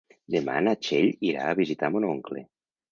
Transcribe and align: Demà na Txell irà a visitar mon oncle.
Demà 0.35 0.55
na 0.69 0.73
Txell 0.87 1.13
irà 1.31 1.47
a 1.51 1.61
visitar 1.63 1.95
mon 1.99 2.11
oncle. 2.13 2.49